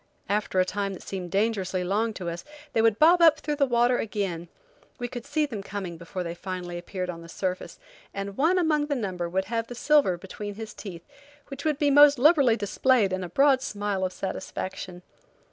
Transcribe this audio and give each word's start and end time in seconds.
After 0.29 0.59
a 0.59 0.65
time 0.65 0.93
that 0.93 1.03
seemed 1.03 1.29
dangerously 1.29 1.83
long 1.83 2.11
to 2.15 2.27
us, 2.27 2.43
they 2.73 2.81
would 2.81 2.97
bob 2.97 3.21
up 3.21 3.37
through 3.39 3.57
the 3.57 3.67
water 3.67 3.99
again. 3.99 4.47
We 4.97 5.07
could 5.07 5.27
see 5.27 5.45
them 5.45 5.61
coming 5.61 5.95
before 5.95 6.23
they 6.23 6.33
finally 6.33 6.79
appeared 6.79 7.07
on 7.11 7.21
the 7.21 7.29
surface, 7.29 7.77
and 8.11 8.35
one 8.35 8.57
among 8.57 8.87
the 8.87 8.95
number 8.95 9.29
would 9.29 9.45
have 9.45 9.67
the 9.67 9.75
silver 9.75 10.17
between 10.17 10.55
his 10.55 10.73
teeth, 10.73 11.05
which 11.49 11.65
would 11.65 11.77
be 11.77 11.91
most 11.91 12.17
liberally 12.17 12.55
displayed 12.57 13.13
in 13.13 13.23
a 13.23 13.29
broad 13.29 13.61
smile 13.61 14.03
of 14.03 14.11
satisfaction. 14.11 15.03